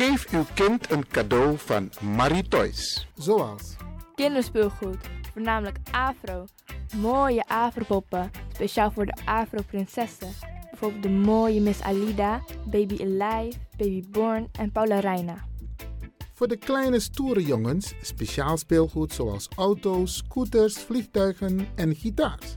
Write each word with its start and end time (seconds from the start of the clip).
Geef 0.00 0.32
uw 0.32 0.44
kind 0.54 0.90
een 0.90 1.08
cadeau 1.08 1.58
van 1.58 1.90
Marie 2.00 2.48
Toys. 2.48 3.08
Zoals 3.14 3.76
kinderspeelgoed, 4.14 4.96
voornamelijk 5.32 5.78
afro. 5.90 6.44
Mooie 6.96 7.44
afropoppen, 7.46 8.30
speciaal 8.52 8.90
voor 8.90 9.06
de 9.06 9.14
afro-prinsessen. 9.24 10.28
Bijvoorbeeld 10.70 11.02
de 11.02 11.08
mooie 11.08 11.60
Miss 11.60 11.82
Alida, 11.82 12.42
Baby 12.70 13.02
Alive, 13.02 13.58
Baby 13.76 14.04
Born 14.10 14.48
en 14.52 14.72
Paula 14.72 14.98
Reina. 14.98 15.48
Voor 16.34 16.48
de 16.48 16.56
kleine 16.56 17.00
stoere 17.00 17.44
jongens 17.44 17.94
speciaal 18.02 18.56
speelgoed 18.56 19.12
zoals 19.12 19.48
auto's, 19.56 20.16
scooters, 20.16 20.78
vliegtuigen 20.78 21.68
en 21.74 21.94
gitaars. 21.94 22.56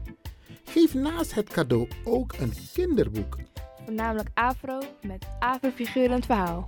Geef 0.63 0.93
naast 0.93 1.33
het 1.33 1.49
cadeau 1.49 1.87
ook 2.03 2.33
een 2.39 2.53
kinderboek. 2.73 3.37
Voornamelijk 3.85 4.29
afro 4.33 4.79
met 5.01 5.27
afro-figurend 5.39 6.25
verhaal. 6.25 6.67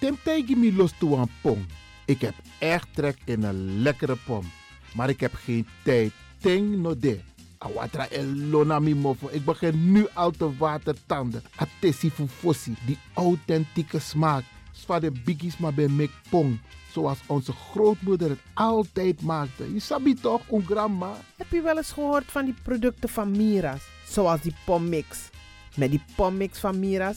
Temtegi 0.00 0.56
mi 0.56 0.76
los 0.76 0.92
toe 0.98 1.26
pom. 1.40 1.66
Ik 2.04 2.20
heb 2.20 2.34
echt 2.58 2.86
trek 2.94 3.16
in 3.24 3.42
een 3.42 3.82
lekkere 3.82 4.16
pom. 4.26 4.50
Maar 4.94 5.08
ik 5.08 5.20
heb 5.20 5.34
geen 5.34 5.66
tijd. 5.82 6.12
Ting 6.40 6.76
no 6.76 6.98
de. 6.98 7.20
Awatra 7.58 8.08
elona 8.08 8.78
mi 8.78 8.94
mofo. 8.94 9.28
Ik 9.30 9.44
begin 9.44 9.92
nu 9.92 10.06
al 10.14 10.30
te 10.30 10.56
watertanden. 10.56 11.42
Atesi 11.56 12.10
fufosi. 12.10 12.74
Die 12.86 12.98
authentieke 13.14 13.98
smaak. 13.98 14.44
Zwa 14.72 14.98
de 14.98 15.12
biggies 15.24 15.58
maar 15.58 15.74
bij 15.74 15.88
mek. 15.88 16.10
Zoals 16.92 17.18
onze 17.26 17.52
grootmoeder 17.52 18.28
het 18.28 18.40
altijd 18.54 19.22
maakte. 19.22 19.72
Je 19.72 19.80
sabi 19.80 20.14
toch, 20.14 20.40
een 20.50 20.64
grandma? 20.64 21.12
Heb 21.36 21.50
je 21.50 21.62
wel 21.62 21.76
eens 21.76 21.92
gehoord 21.92 22.24
van 22.24 22.44
die 22.44 22.54
producten 22.62 23.08
van 23.08 23.30
Mira's? 23.30 23.82
Zoals 24.06 24.40
die 24.40 24.54
pommix. 24.64 25.28
Met 25.76 25.90
die 25.90 26.02
pommix 26.16 26.58
van 26.58 26.78
Mira's 26.78 27.16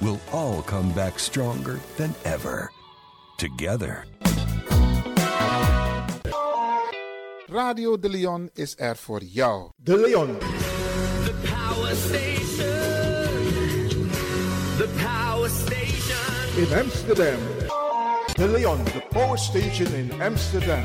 we'll 0.00 0.20
all 0.32 0.62
come 0.62 0.92
back 0.92 1.18
stronger 1.18 1.80
than 1.96 2.14
ever. 2.24 2.70
Together. 3.38 4.04
Radio 7.48 7.98
De 7.98 8.08
Leon 8.08 8.50
is 8.54 8.74
er 8.78 8.96
voor 8.96 9.22
jou. 9.22 9.70
De 9.76 9.96
Leon. 9.96 10.38
The 11.24 11.34
power 11.42 11.94
station. 11.94 12.66
The 14.76 14.88
power 15.02 15.48
station. 15.48 16.68
In 16.68 16.78
Amsterdam. 16.78 17.38
De 18.34 18.48
Leon, 18.48 18.84
the 18.84 19.02
power 19.10 19.38
station 19.38 19.94
in 19.94 20.22
Amsterdam. 20.22 20.84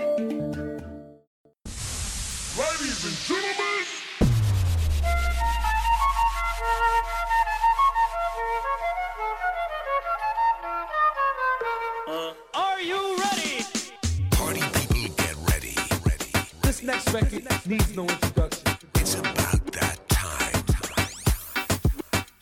This 17.11 17.33
record 17.33 17.67
needs 17.67 17.93
no 17.93 18.03
introduction. 18.03 18.77
It's 18.95 19.15
about 19.15 19.65
that 19.73 19.97
time. 20.07 20.63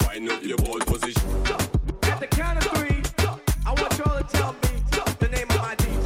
Wind 0.07 0.29
up 0.29 0.43
your 0.43 0.57
boy 0.57 0.77
position. 0.81 1.23
At 2.03 2.19
the 2.19 2.27
count 2.27 2.63
of 2.63 2.71
three, 2.77 3.01
I 3.65 3.73
want 3.73 3.97
y'all 3.97 4.19
to 4.19 4.23
tell 4.31 4.53
me 4.53 4.59
the 5.19 5.27
name 5.29 5.49
of 5.49 5.57
my 5.57 5.73
DJ. 5.73 5.97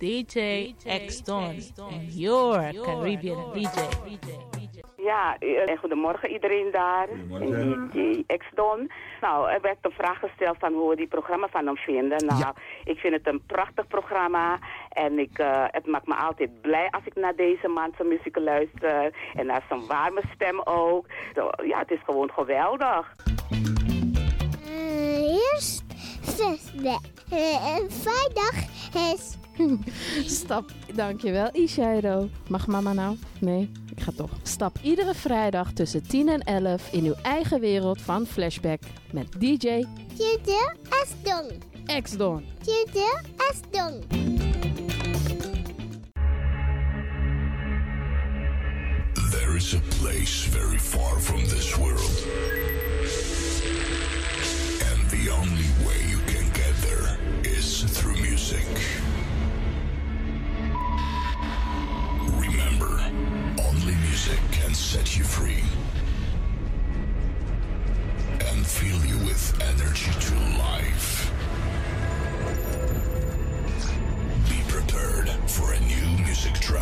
DJ 0.00 0.74
X 0.86 1.20
Don 1.20 1.62
and 1.92 2.12
your 2.12 2.72
Caribbean 2.84 3.38
DJ. 3.54 4.55
Ja, 5.06 5.36
eh, 5.38 5.78
goedemorgen 5.78 6.30
iedereen 6.30 6.70
daar. 6.70 7.06
Goedemorgen. 7.08 7.90
DJ 7.92 8.36
X-Don. 8.36 8.90
Nou, 9.20 9.50
er 9.50 9.60
werd 9.60 9.76
een 9.80 9.90
vraag 9.90 10.18
gesteld 10.18 10.56
van 10.58 10.72
hoe 10.72 10.88
we 10.90 10.96
die 10.96 11.06
programma 11.06 11.48
van 11.48 11.66
hem 11.66 11.76
vinden. 11.76 12.26
Nou, 12.26 12.54
ik 12.84 12.98
vind 12.98 13.14
het 13.14 13.26
een 13.26 13.42
prachtig 13.46 13.86
programma. 13.86 14.58
En 14.88 15.18
ik, 15.18 15.38
eh, 15.38 15.64
het 15.70 15.86
maakt 15.86 16.06
me 16.06 16.14
altijd 16.14 16.60
blij 16.60 16.88
als 16.90 17.02
ik 17.04 17.14
naar 17.14 17.34
deze 17.36 17.68
man 17.68 17.92
zijn 17.96 18.08
muziek 18.08 18.36
luister. 18.38 19.12
En 19.34 19.46
naar 19.46 19.62
zijn 19.68 19.86
warme 19.86 20.22
stem 20.34 20.60
ook. 20.64 21.06
Zo, 21.34 21.50
Ja, 21.64 21.78
het 21.78 21.90
is 21.90 22.00
gewoon 22.04 22.30
geweldig. 22.30 23.14
eerst 25.52 25.84
zesde. 26.22 26.98
Uh, 27.32 27.76
vrijdag 27.88 28.54
is... 29.14 29.36
Stap, 30.26 30.70
dankjewel 30.94 31.48
Ishairo. 31.52 32.28
Mag 32.48 32.66
mama 32.66 32.92
nou? 32.92 33.16
Nee, 33.40 33.70
ik 33.90 34.00
ga 34.00 34.12
toch. 34.16 34.30
Stap 34.42 34.78
iedere 34.82 35.14
vrijdag 35.14 35.72
tussen 35.72 36.08
10 36.08 36.28
en 36.28 36.40
11 36.40 36.92
in 36.92 37.04
uw 37.04 37.14
eigen 37.22 37.60
wereld 37.60 38.00
van 38.00 38.26
Flashback 38.26 38.80
met 39.12 39.40
DJ 39.40 39.84
Tjede 40.16 40.74
Asdong. 41.02 41.52
X-Don. 42.02 42.44
Tjede 42.62 43.20
Asdong. 43.50 44.04
There 49.30 49.56
is 49.56 49.74
a 49.74 49.80
place 50.00 50.48
very 50.50 50.78
far 50.78 51.20
from 51.20 51.40
this 51.40 51.76
world. 51.76 52.24
And 54.90 55.10
the 55.10 55.30
only 55.30 55.68
way 55.86 56.10
you 56.10 56.18
can 56.26 56.52
get 56.52 56.74
there 56.82 57.18
is 57.42 57.84
through 57.92 58.20
music. 58.20 59.05
Remember, 62.78 63.00
only 63.62 63.94
music 63.94 64.38
can 64.50 64.74
set 64.74 65.16
you 65.16 65.24
free 65.24 65.62
and 68.48 68.66
fill 68.66 69.04
you 69.04 69.18
with 69.24 69.58
energy 69.62 70.10
to 70.20 70.34
life. 70.58 71.32
Be 74.50 74.60
prepared 74.68 75.28
for 75.48 75.72
a 75.72 75.80
new 75.80 76.24
music 76.24 76.54
transformation. 76.54 76.75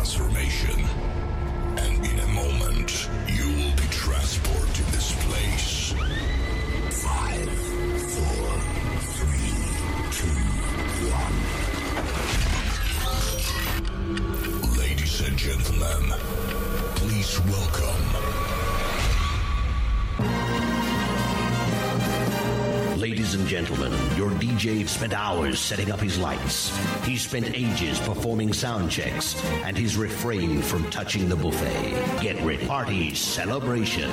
Spent 25.05 25.21
hours 25.21 25.59
setting 25.59 25.91
up 25.91 25.99
his 25.99 26.17
lights. 26.17 26.75
He 27.05 27.15
spent 27.15 27.53
ages 27.53 27.99
performing 27.99 28.51
sound 28.53 28.89
checks, 28.89 29.35
and 29.63 29.77
he's 29.77 29.95
refrained 29.95 30.65
from 30.65 30.89
touching 30.89 31.29
the 31.29 31.35
buffet. 31.35 31.91
Get 32.21 32.41
ready. 32.43 32.65
Party 32.65 33.13
celebration. 33.13 34.09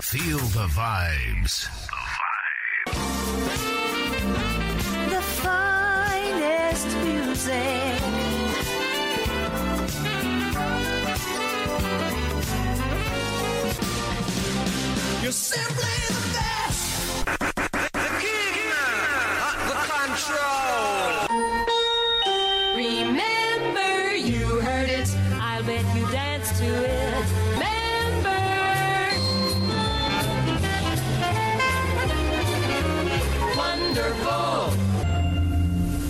Feel 0.00 0.38
the 0.38 0.68
vibes. 0.68 1.83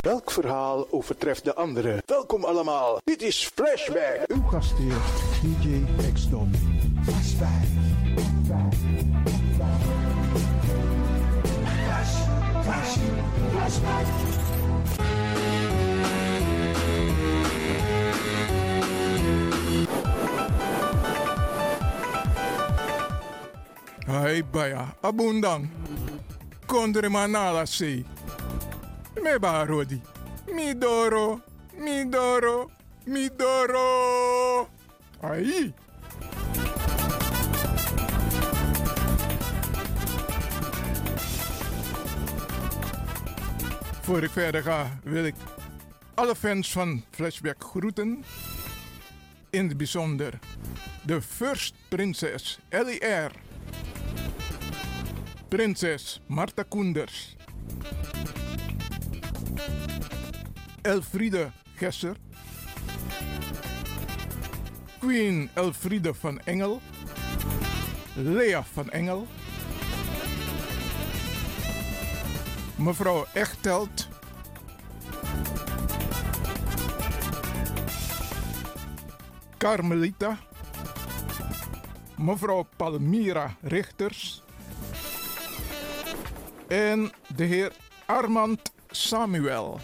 Welk 0.00 0.30
verhaal 0.30 0.86
overtreft 0.90 1.44
de 1.44 1.54
andere? 1.54 2.02
Welkom 2.06 2.44
allemaal. 2.44 3.00
Dit 3.04 3.22
is 3.22 3.50
Flashback. 3.54 4.20
Uw 4.26 4.42
gastheer 4.42 4.96
DJ 5.42 5.84
X-Don. 6.12 6.52
Flashback. 7.04 7.83
Hai 24.04 24.42
baya, 24.42 24.94
abundang. 25.02 25.68
Kondre 26.66 27.08
manala 27.08 27.66
se. 27.66 28.04
Me 29.22 29.38
ba 29.38 29.64
rodi. 29.64 30.00
Mi 30.54 30.74
doro, 30.74 31.40
mi 31.78 32.04
doro, 32.04 32.70
mi 33.06 33.28
doro. 33.28 34.68
Voor 44.04 44.22
ik 44.22 44.30
verder 44.30 44.62
ga, 44.62 44.98
wil 45.02 45.24
ik 45.24 45.34
alle 46.14 46.36
fans 46.36 46.72
van 46.72 47.04
Flashback 47.10 47.64
groeten. 47.64 48.24
In 49.50 49.68
het 49.68 49.76
bijzonder 49.76 50.38
de 51.02 51.22
First 51.22 51.74
Prinses 51.88 52.58
Ellie 52.68 53.04
R. 53.04 53.30
Prinses 55.48 56.20
Marta 56.26 56.62
Koenders. 56.68 57.36
Elfriede 60.82 61.50
Gesser. 61.74 62.16
Queen 64.98 65.50
Elfriede 65.54 66.14
van 66.14 66.40
Engel. 66.40 66.80
Lea 68.14 68.64
van 68.64 68.90
Engel. 68.90 69.26
Mevrouw 72.84 73.26
Echtelt. 73.32 74.08
Carmelita. 79.58 80.38
Mevrouw 82.16 82.66
Palmira 82.76 83.54
Richters. 83.62 84.42
En 86.68 87.12
de 87.36 87.44
heer 87.44 87.72
Armand 88.06 88.72
Samuel. 88.90 89.80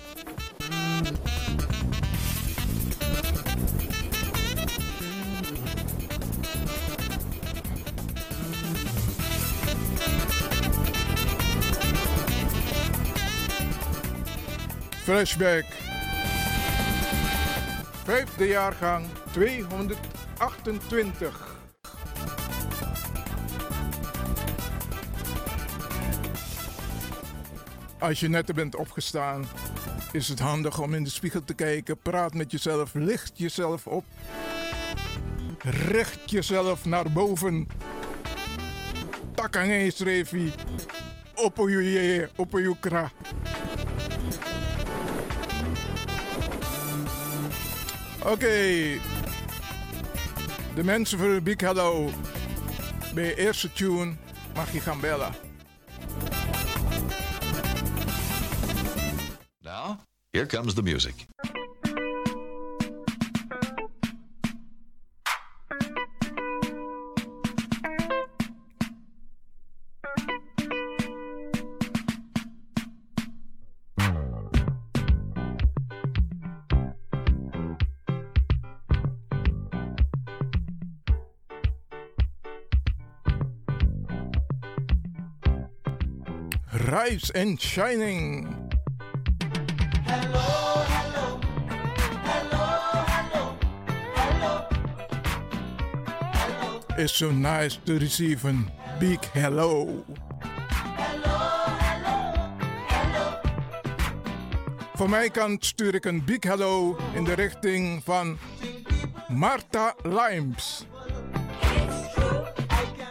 Flashback. 15.11 15.65
Vijfde 18.05 18.47
jaargang 18.47 19.07
228. 19.33 21.57
Als 27.99 28.21
je 28.21 28.29
net 28.29 28.55
bent 28.55 28.77
opgestaan, 28.77 29.45
is 30.13 30.29
het 30.29 30.39
handig 30.39 30.81
om 30.81 30.95
in 30.95 31.05
de 31.05 31.11
spiegel 31.11 31.45
te 31.45 31.55
kijken. 31.55 31.99
Praat 31.99 32.35
met 32.35 32.51
jezelf, 32.51 32.95
licht 32.95 33.33
jezelf 33.35 33.87
op. 33.87 34.05
Richt 35.59 36.31
jezelf 36.31 36.85
naar 36.85 37.13
boven. 37.13 37.69
Takangé 39.35 39.91
Srevi. 39.91 40.53
Opoyuye, 41.35 42.29
opoyukra. 42.37 43.11
Oké. 48.25 48.99
De 50.75 50.85
mensen 50.85 51.19
voor 51.19 51.43
Big 51.43 51.61
Hello. 51.61 52.11
Bij 53.15 53.35
eerste 53.35 53.73
tune 53.73 54.15
mag 54.55 54.73
je 54.73 54.81
gaan 54.81 55.01
bellen. 55.01 55.33
Now, 59.61 59.99
here 60.31 60.47
comes 60.47 60.75
the 60.75 60.83
music. 60.83 61.15
And 87.11 87.61
Shining. 87.61 88.71
It's 96.97 97.13
so 97.17 97.33
nice 97.33 97.79
to 97.85 97.99
receive 97.99 98.45
a 98.45 98.55
big 99.01 99.25
hello. 99.33 100.05
Van 104.95 105.11
mijn 105.11 105.31
kant 105.31 105.65
stuur 105.65 105.95
ik 105.95 106.05
een 106.05 106.25
big 106.25 106.43
hello 106.43 106.97
in 107.15 107.25
de 107.25 107.35
richting 107.35 108.05
van 108.05 108.39
Marta 109.29 109.95
Limes. 110.03 110.87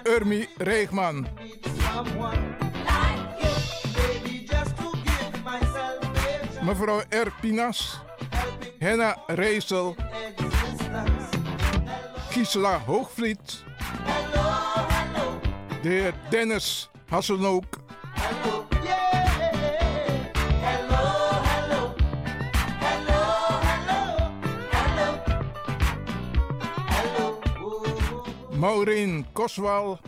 Urmi 0.04 0.48
Reegman. 0.58 1.28
Mevrouw 6.70 7.02
Erpinas. 7.10 8.00
Henna 8.80 9.18
Reesel. 9.28 9.96
Gisela 12.30 12.80
Hoogvliet. 12.86 13.64
De 15.82 15.90
heer 15.90 16.14
Dennis 16.30 16.90
Hasselnook. 17.08 17.66
Maureen 28.50 29.26
Koswal. 29.34 30.00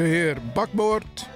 De 0.00 0.06
heer 0.06 0.36
Bakboord. 0.54 1.29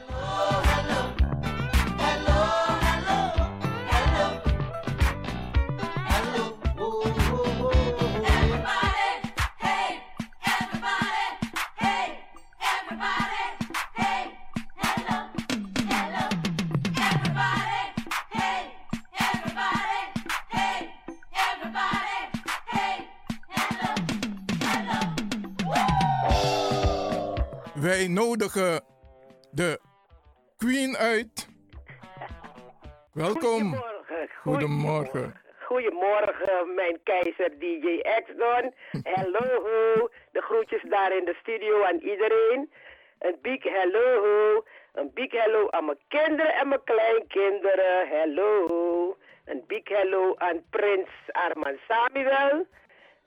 Goedemorgen. 35.05 35.43
Goedemorgen, 35.59 36.75
mijn 36.75 37.01
keizer 37.03 37.59
DJ 37.59 38.01
X-Don. 38.25 38.75
Hallo, 39.15 40.09
de 40.33 40.41
groetjes 40.41 40.83
daar 40.83 41.17
in 41.17 41.25
de 41.25 41.37
studio 41.41 41.83
aan 41.83 41.99
iedereen. 41.99 42.73
Een 43.19 43.39
big 43.43 43.63
hello, 43.63 44.65
een 44.93 45.11
big 45.15 45.33
hello 45.33 45.71
aan 45.71 45.85
mijn 45.85 45.99
kinderen 46.09 46.55
en 46.55 46.69
mijn 46.69 46.85
kleinkinderen. 46.85 48.09
Hallo. 48.09 49.17
Een 49.45 49.65
big 49.67 49.89
hello 49.89 50.35
aan 50.37 50.65
prins 50.71 51.09
Arman 51.27 51.79
Samuel. 51.89 52.67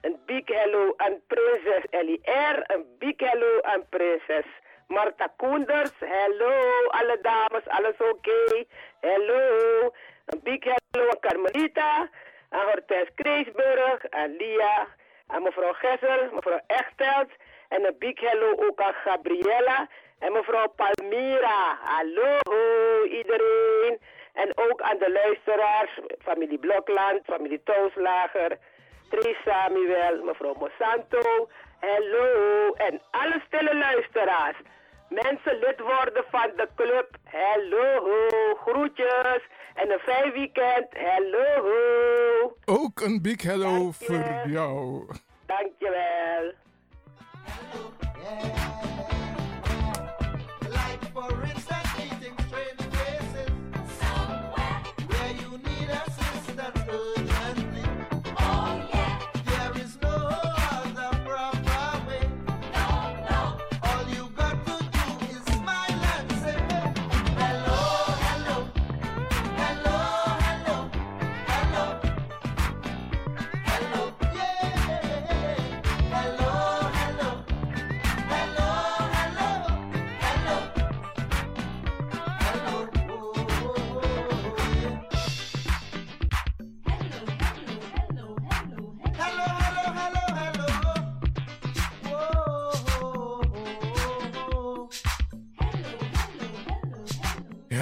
Een 0.02 0.20
big 0.26 0.44
hello 0.46 0.94
aan 0.98 1.22
prinses 1.28 1.84
Ellie 1.90 2.22
R. 2.24 2.64
Een 2.74 2.86
big 2.98 3.16
hello 3.18 3.62
aan 3.62 3.86
prinses 3.90 4.46
Marta 4.88 5.28
Koenders. 5.38 5.94
Hallo, 6.00 6.88
alle 6.88 7.20
dames, 7.22 7.68
alles 7.68 7.98
oké? 7.98 8.66
Hallo. 9.02 9.40
Een 9.84 9.92
big 10.44 10.64
hello 10.64 11.10
aan 11.10 11.20
Carmelita. 11.20 12.10
Aan 12.50 12.66
Hortens 12.66 13.10
Kreesburg. 13.16 14.10
Aan 14.10 14.36
Lia. 14.36 14.88
Aan 15.28 15.44
mevrouw 15.44 15.74
Gessel. 15.74 16.30
Mevrouw 16.34 16.60
Echtelt. 16.68 17.32
En 17.70 17.86
een 17.86 17.96
big 18.00 18.20
hello 18.20 18.52
ook 18.56 18.82
aan 18.82 18.94
Gabriella. 18.94 19.88
En 20.20 20.32
mevrouw 20.32 20.68
Palmira. 20.68 21.78
Hallo 21.82 22.40
iedereen. 23.04 24.00
En 24.34 24.58
ook 24.58 24.82
aan 24.82 24.98
de 24.98 25.12
luisteraars. 25.12 26.00
Familie 26.20 26.60
Blokland. 26.60 27.26
Familie 27.26 27.62
Toonslager. 27.64 28.58
Tris 29.10 29.38
Samuel, 29.46 30.24
mevrouw 30.24 30.56
Monsanto, 30.60 31.50
hallo 31.80 32.74
en 32.74 33.02
alle 33.12 33.42
stille 33.46 33.76
luisteraars. 33.76 34.58
Mensen 35.10 35.60
lid 35.60 35.80
worden 35.80 36.24
van 36.32 36.52
de 36.56 36.68
club, 36.76 37.10
hallo, 37.24 38.10
groetjes 38.66 39.42
en 39.76 39.92
een 39.92 40.00
fijn 40.00 40.32
weekend, 40.32 40.88
hallo. 40.98 42.58
Ook 42.66 43.00
een 43.00 43.22
big 43.22 43.42
hello 43.42 43.92
voor 43.92 44.42
jou. 44.46 45.06
Dankjewel. 45.46 46.54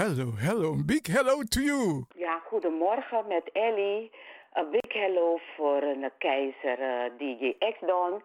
Hello, 0.06 0.32
hello. 0.38 0.76
Big 0.86 1.08
hello 1.08 1.44
to 1.44 1.62
you. 1.62 2.06
Ja, 2.16 2.40
goedemorgen 2.48 3.28
met 3.28 3.50
Ellie. 3.52 4.12
Een 4.54 4.70
big 4.70 4.94
hello 4.94 5.40
voor 5.56 5.82
een 5.82 6.12
keizer 6.18 6.80
eh, 6.80 7.12
DJ 7.18 7.56
X-Don. 7.60 8.22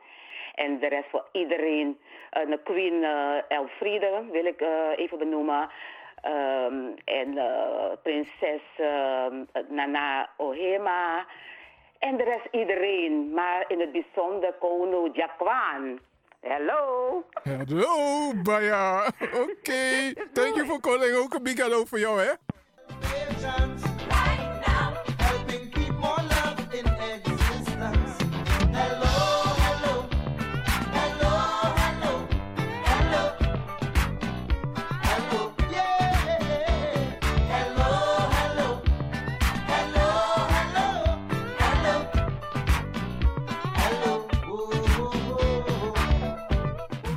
En 0.55 0.79
de 0.79 0.87
rest 0.89 1.11
voor 1.11 1.29
iedereen. 1.33 1.99
Een 2.31 2.63
Queen 2.65 3.05
eh, 3.05 3.37
Elfriede 3.49 4.25
wil 4.33 4.45
ik 4.45 4.61
eh, 4.61 4.89
even 4.97 5.19
benoemen. 5.19 5.69
Ehm, 6.23 6.85
en 7.05 7.39
prinses 8.03 8.63
ehm, 8.77 9.45
Nana 9.69 10.31
Ohema. 10.37 11.27
En 11.99 12.17
de 12.17 12.25
rest 12.25 12.49
iedereen. 12.51 13.33
Maar 13.35 13.65
in 13.69 13.81
het 13.81 13.93
bijzonder 13.93 14.53
Kono 14.53 15.09
Jakwan. 15.13 16.01
Hello. 16.43 17.25
Hello, 17.45 18.33
Baya. 18.43 19.07
Oké. 19.45 20.13
Thank 20.33 20.57
you 20.57 20.67
for 20.67 20.81
calling. 20.81 21.17
Ook 21.17 21.35
een 21.35 21.43
big 21.43 21.57
hello 21.57 21.85
voor 21.85 21.99
jou, 21.99 22.21
hè? 22.21 22.31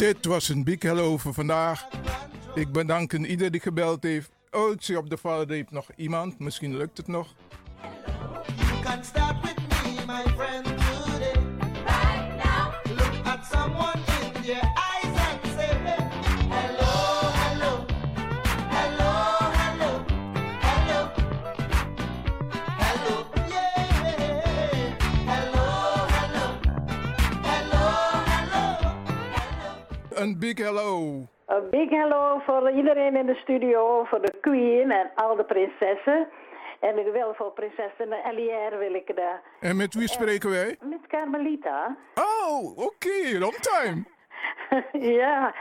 Dit 0.03 0.25
was 0.25 0.49
een 0.49 0.63
big 0.63 0.81
hello 0.81 1.17
voor 1.17 1.33
vandaag. 1.33 1.87
Ik 2.55 2.71
bedank 2.71 3.13
ieder 3.25 3.51
die 3.51 3.61
gebeld 3.61 4.03
heeft. 4.03 4.31
Oh, 4.51 4.71
ik 4.71 4.81
zie 4.81 4.97
op 4.97 5.09
de 5.09 5.17
valreep 5.17 5.71
nog 5.71 5.89
iemand. 5.95 6.39
Misschien 6.39 6.77
lukt 6.77 6.97
het 6.97 7.07
nog. 7.07 7.33
Een 30.23 30.39
big 30.39 30.57
hello. 30.57 31.27
Een 31.45 31.69
big 31.69 31.89
hello 31.89 32.39
voor 32.45 32.71
iedereen 32.71 33.15
in 33.15 33.25
de 33.25 33.35
studio, 33.35 34.03
voor 34.03 34.21
de 34.21 34.33
queen 34.41 34.91
en 34.91 35.11
al 35.15 35.35
de 35.35 35.43
prinsessen. 35.43 36.27
En 36.79 36.97
ik 36.97 37.11
wil 37.11 37.33
voor 37.33 37.51
prinsessen 37.51 38.13
Elière 38.29 38.77
wil 38.77 38.93
ik 38.93 39.07
de... 39.07 39.29
En 39.59 39.77
met 39.77 39.93
wie 39.93 40.07
spreken 40.07 40.49
wij? 40.49 40.77
Met 40.81 41.07
Carmelita. 41.07 41.95
Oh, 42.15 42.77
oké. 42.77 43.37
Long 43.39 43.55
time. 43.55 44.03
ja. 45.19 45.53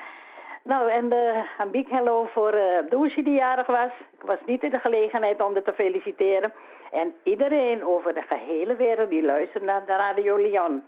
Nou, 0.65 0.91
en 0.91 1.09
de, 1.09 1.45
een 1.59 1.71
big 1.71 1.89
hello 1.89 2.29
voor 2.33 2.55
uh, 2.55 2.91
Doosje 2.91 3.23
die 3.23 3.35
jarig 3.35 3.67
was. 3.67 3.93
Ik 4.13 4.23
was 4.23 4.39
niet 4.47 4.63
in 4.63 4.71
de 4.71 4.79
gelegenheid 4.79 5.43
om 5.43 5.53
haar 5.53 5.63
te 5.63 5.73
feliciteren. 5.73 6.53
En 6.93 7.15
iedereen 7.23 7.85
over 7.87 8.15
de 8.15 8.23
gehele 8.29 8.77
wereld 8.77 9.11
die 9.11 9.23
luistert 9.23 9.65
naar 9.65 9.87
de 9.87 9.97
Radio 9.97 10.37
Lyon. 10.37 10.83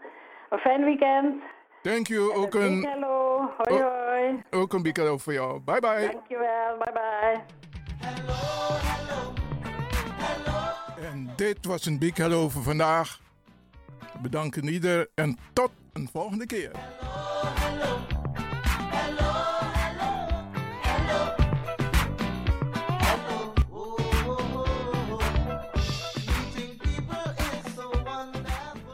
Een 0.49 0.59
fijn 0.59 0.83
weekend. 0.83 1.41
Thank 1.85 2.07
you. 2.07 2.33
Ook 2.33 2.53
een, 2.53 2.83
hello. 2.83 3.49
Hoi 3.57 3.81
hoi. 3.81 4.41
ook 4.51 4.73
een 4.73 4.81
big 4.81 4.95
hello 4.95 5.17
voor 5.17 5.33
jou. 5.33 5.59
Bye 5.59 5.79
bye. 5.79 6.09
Dankjewel. 6.11 6.77
Bye 6.77 6.93
bye. 6.93 7.41
En 11.07 11.29
dit 11.35 11.65
was 11.65 11.85
een 11.85 11.99
big 11.99 12.17
hello 12.17 12.49
voor 12.49 12.63
vandaag. 12.63 13.19
Bedanken 14.21 14.67
ieder 14.67 15.09
en 15.15 15.37
tot 15.53 15.71
een 15.93 16.09
volgende 16.11 16.45
keer. 16.45 16.71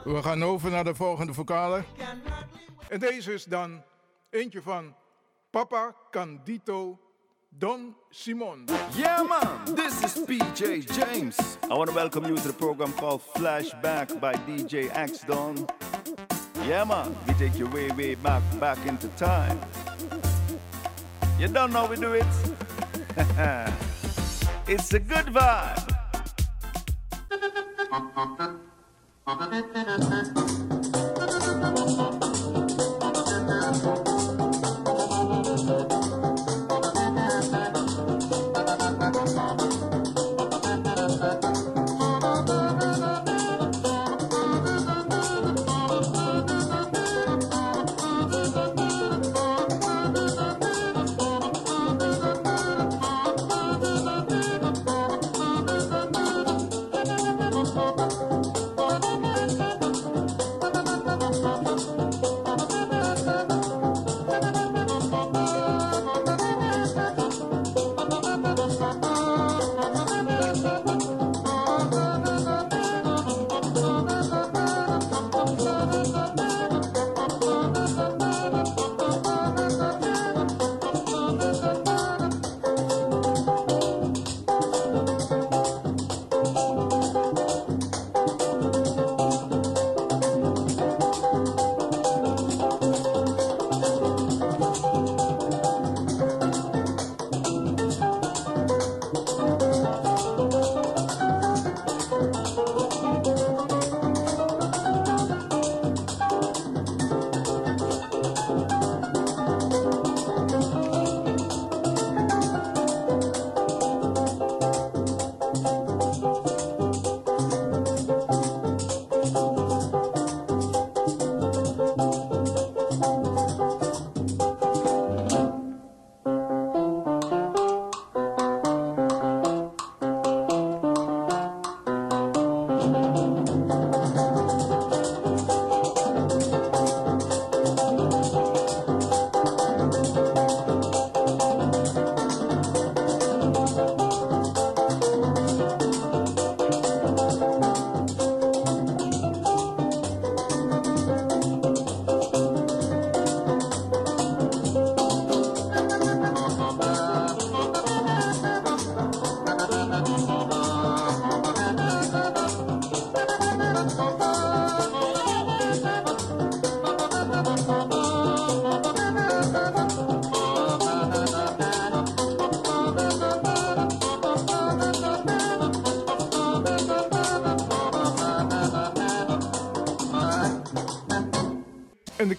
We 0.04 0.24
gaan 0.24 0.44
over 0.44 0.72
naar 0.72 0.84
de 0.84 0.96
volgende 0.96 1.34
vocale. 1.34 1.84
En 2.91 2.99
deze 2.99 3.34
is 3.34 3.43
dan 3.43 3.84
eentje 4.30 4.62
van 4.62 4.95
Papa 5.49 5.95
Candito 6.10 6.99
Don 7.49 7.95
Simon. 8.10 8.65
Yeah, 8.95 9.27
man, 9.27 9.75
this 9.75 10.04
is 10.04 10.23
PJ 10.23 10.62
James. 10.95 11.38
I 11.63 11.67
want 11.67 11.88
to 11.88 11.95
welcome 11.95 12.27
you 12.27 12.36
to 12.36 12.47
the 12.47 12.54
program 12.54 12.93
called 12.93 13.21
Flashback 13.21 14.19
by 14.19 14.34
DJ 14.34 14.89
X 14.93 15.21
Don. 15.25 15.65
Yeah, 16.67 16.88
man, 16.88 17.15
we 17.27 17.34
take 17.34 17.58
you 17.58 17.69
way, 17.69 17.91
way 17.91 18.15
back, 18.15 18.41
back 18.60 18.86
into 18.86 19.08
time. 19.15 19.58
You 21.39 21.47
don't 21.47 21.71
know 21.71 21.88
we 21.88 21.95
do 21.95 22.13
it? 22.13 22.25
it's 24.67 24.93
a 24.93 24.99
good 24.99 25.34
vibe. 25.34 25.89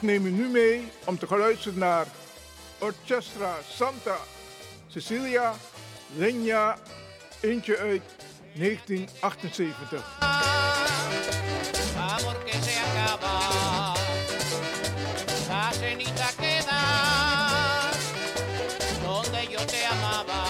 Ik 0.03 0.09
neem 0.09 0.27
u 0.27 0.31
nu 0.31 0.49
mee 0.49 0.93
om 1.05 1.19
te 1.19 1.27
gaan 1.27 1.39
luisteren 1.39 1.79
naar 1.79 2.07
Orchestra 2.79 3.55
Santa 3.69 4.17
Cecilia 4.87 5.55
Legna, 6.17 6.79
eentje 7.41 7.79
uit 7.79 8.03
1978. 8.55 10.19
amor 11.99 12.45
que 12.45 12.53
se 12.53 12.79
acaba. 12.81 13.95
Donde 19.03 19.87
amaba. 19.91 20.42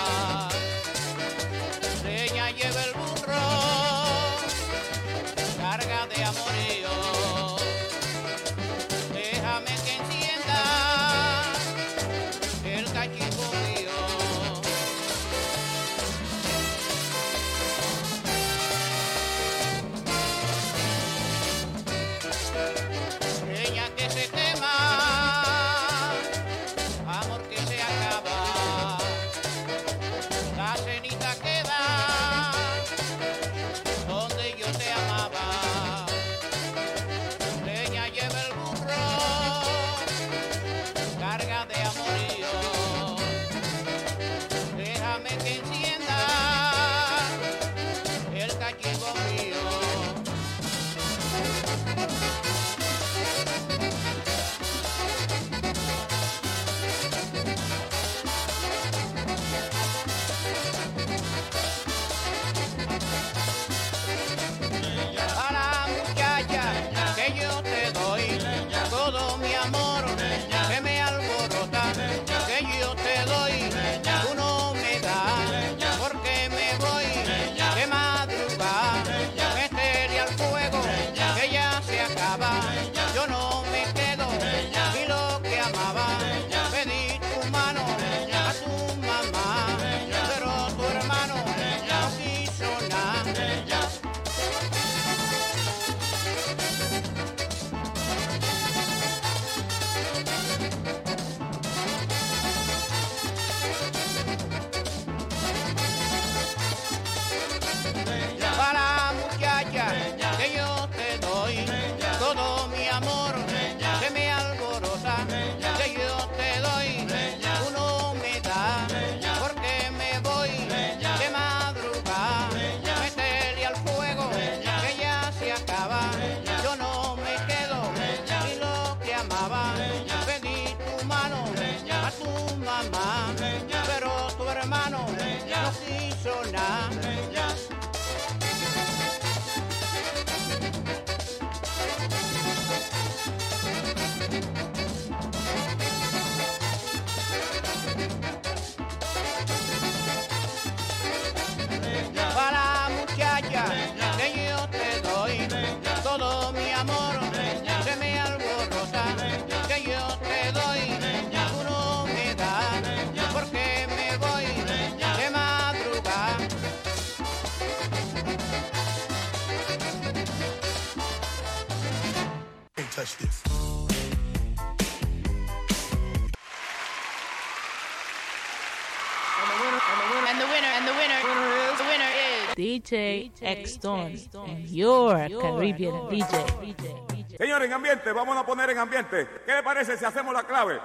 Is 182.72 182.82
DJ 182.82 183.30
X 183.42 183.76
Don, 183.78 184.18
and 184.46 184.68
your 184.68 185.28
Caribbean 185.40 186.08
DJ. 186.08 187.36
Señores, 187.38 187.66
en 187.66 187.72
ambiente, 187.72 188.12
vamos 188.12 188.36
a 188.36 188.44
poner 188.44 188.70
en 188.70 188.78
ambiente. 188.78 189.28
¿Qué 189.44 189.54
le 189.54 189.62
parece 189.62 189.96
si 189.96 190.04
hacemos 190.04 190.32
la 190.32 190.44
clave? 190.44 190.80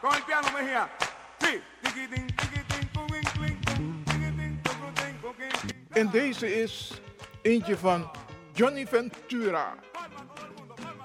Con 0.00 0.14
el 0.14 0.22
piano, 0.22 0.48
Mejía. 0.52 0.90
Sí. 1.40 1.60
En 5.94 6.10
deze 6.10 6.62
is 6.62 6.92
eentje 7.42 7.76
van 7.76 8.10
Johnny 8.56 8.84
Ventura. 8.84 9.89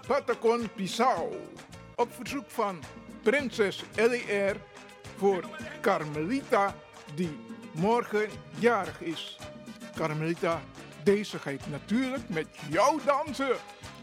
Patacon 0.08 0.70
Pisau. 0.76 1.34
Op 1.96 2.14
verzoek 2.14 2.50
van 2.50 2.84
prinses 3.24 3.84
LER 3.96 4.56
voor 5.18 5.44
Carmelita 5.82 6.76
die 7.16 7.38
morgen 7.72 8.30
jarig 8.60 9.02
is. 9.02 9.38
Carmelita, 9.96 10.62
deze 11.04 11.40
ga 11.40 11.50
ik 11.50 11.68
natuurlijk 11.68 12.30
met 12.30 12.48
jou 12.70 13.00
dansen. 13.06 13.56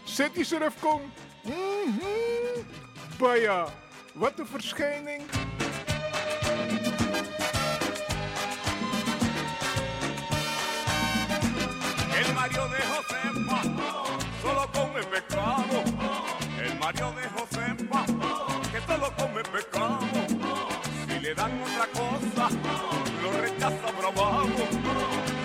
City 0.04 0.44
Kong. 0.80 1.02
Mhm. 1.42 2.62
Baya, 3.18 3.66
wat 4.14 4.38
een 4.38 4.46
verschijning. 4.46 5.22
Come 14.72 15.02
pescado. 15.04 15.82
El 16.62 16.78
Mario 16.78 17.12
de 17.12 17.28
Josefa 17.28 18.04
que 18.72 18.80
solo 18.86 19.12
come 19.16 19.42
pescado. 19.44 20.06
Si 21.06 21.20
le 21.20 21.34
dan 21.34 21.52
otra 21.62 21.86
cosa, 22.00 22.48
lo 23.22 23.32
rechaza 23.40 23.88
bravado. 23.98 24.64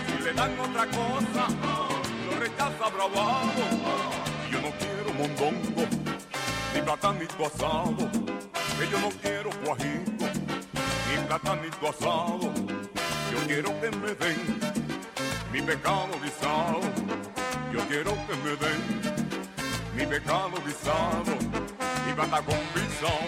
Si 0.07 0.23
le 0.23 0.33
dan 0.33 0.59
otra 0.59 0.85
cosa, 0.87 1.43
lo 2.25 2.39
rechaza 2.39 2.89
bravado. 2.95 3.63
Yo 4.51 4.61
no 4.61 4.71
quiero 4.79 5.13
mondongo, 5.13 5.83
ni 6.73 6.81
platanito 6.81 7.45
asado. 7.45 8.09
Que 8.77 8.87
yo 8.91 8.99
no 8.99 9.09
quiero 9.21 9.49
guajito, 9.65 10.25
ni 11.07 11.27
platanito 11.27 11.89
asado. 11.89 12.53
Yo 13.31 13.39
quiero 13.47 13.69
que 13.81 13.91
me 13.91 14.13
den 14.15 14.59
mi 15.51 15.61
pecado 15.61 16.09
guisado. 16.23 16.81
Yo 17.73 17.79
quiero 17.87 18.11
que 18.27 18.35
me 18.43 18.55
den 18.55 19.16
mi 19.97 20.05
pecado 20.05 20.51
guisado. 20.63 21.33
Y 22.07 22.13
bata 22.13 22.41
con 22.41 22.59
pisao, 22.73 23.19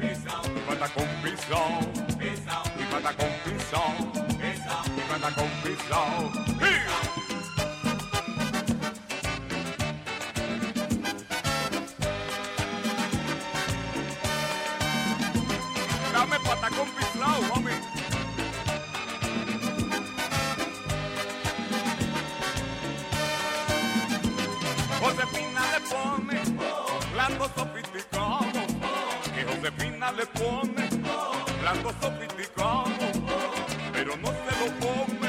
y 0.00 0.68
bata 0.68 0.88
con 0.92 1.06
pisao, 1.22 1.80
y 2.78 2.84
pata 2.90 3.12
con 3.14 3.32
pisón, 3.44 3.94
mi 4.96 5.02
pata 5.02 5.30
con 5.34 5.50
pisón. 5.62 7.23
Le 30.12 30.26
pone 30.26 30.88
blanco 31.60 31.92
sofisticado, 32.00 32.84
pero 33.92 34.16
no 34.18 34.28
se 34.28 34.52
lo 34.60 34.68
come, 34.78 35.28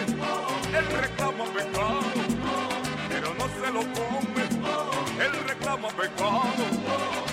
él 0.78 0.86
reclama 1.02 1.46
pecado, 1.46 2.22
pero 3.10 3.34
no 3.34 3.46
se 3.48 3.72
lo 3.72 3.80
come, 3.80 4.44
él 5.26 5.32
reclama 5.48 5.88
pecado, 5.88 6.66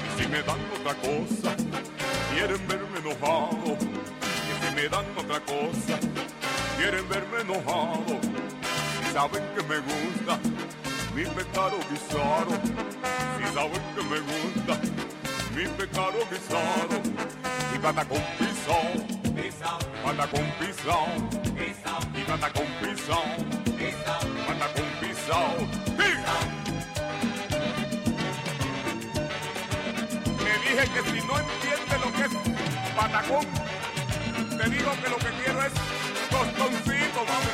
y 0.07 0.23
si 0.23 0.29
me 0.29 0.43
dan 0.43 0.61
otra 0.79 0.95
cosa, 0.95 1.55
quieren 2.33 2.67
verme 2.69 2.99
enojado, 3.01 3.77
y 3.77 4.67
si 4.67 4.75
me 4.75 4.89
dan 4.89 5.05
otra 5.19 5.41
cosa, 5.41 5.99
quieren 6.79 7.07
verme 7.09 7.41
enojado, 7.41 8.19
y 9.03 9.13
saben 9.13 9.43
que 9.55 9.63
me 9.65 9.79
gusta 9.81 10.39
mi 11.15 11.25
pecado 11.25 11.77
guisado, 11.91 12.55
si 13.37 13.45
saben 13.53 13.83
que 13.95 14.03
me 14.05 14.21
gusta 14.21 15.12
mi 15.55 15.65
pecado 15.67 16.19
guisado, 16.31 16.97
y 17.75 17.79
pata 17.79 18.05
con 18.05 18.23
pisón, 18.38 19.07
pata 20.05 20.27
con 20.29 20.47
pisón, 20.59 21.29
y 22.15 22.23
pata 22.25 22.51
con 22.53 22.67
pisón, 22.81 23.29
pata 24.47 24.67
con 24.75 24.88
pisón. 25.01 25.57
Me 30.38 30.53
dije 30.65 30.85
que 30.95 31.03
si 31.11 31.27
no 31.27 31.35
entiende 31.38 31.95
lo 32.03 32.09
que 32.12 32.25
es 32.25 32.35
patacón, 32.97 33.47
te 34.57 34.71
digo 34.71 34.91
que 35.03 35.09
lo 35.11 35.17
que 35.19 35.31
quiero 35.43 35.62
es 35.62 35.73
tostoncito, 36.31 37.21
mami. 37.29 37.53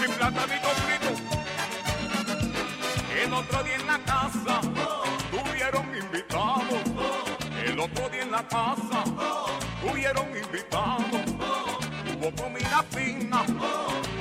mi 0.00 0.06
platanito 0.14 0.68
frito. 0.68 0.85
El 3.26 3.34
otro 3.34 3.64
día 3.64 3.74
en 3.74 3.86
la 3.88 3.98
casa 4.04 4.60
tuvieron 5.32 5.84
invitados. 5.96 6.80
El 7.66 7.80
otro 7.80 8.08
día 8.08 8.22
en 8.22 8.30
la 8.30 8.46
casa 8.46 9.02
tuvieron 9.84 10.26
invitados. 10.36 11.22
Hubo 12.06 12.30
comida 12.40 12.84
fina, 12.90 13.44